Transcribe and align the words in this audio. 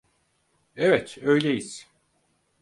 Evet, 0.75 1.17
öyleyiz. 1.21 1.87